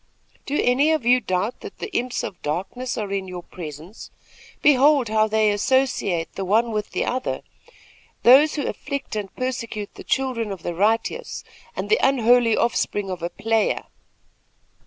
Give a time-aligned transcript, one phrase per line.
[0.47, 4.09] 'Do any of you doubt that the imps of darkness are in your presence?
[4.63, 7.43] Behold how they associate the one with the other.
[8.23, 11.43] Those who afflict and persecute the children of the righteous,
[11.75, 13.83] and the unholy offspring of a player!'